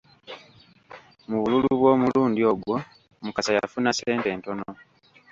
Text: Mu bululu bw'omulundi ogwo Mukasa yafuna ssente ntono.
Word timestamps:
Mu 1.29 1.37
bululu 1.41 1.67
bw'omulundi 1.79 2.41
ogwo 2.51 2.75
Mukasa 3.23 3.51
yafuna 3.57 3.91
ssente 3.93 4.29
ntono. 4.37 4.67